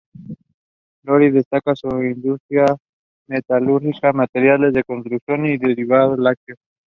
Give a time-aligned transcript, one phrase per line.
[1.03, 2.65] Lorri destaca en industria
[3.27, 6.57] metalúrgica, materiales de construcción y derivados lácteos.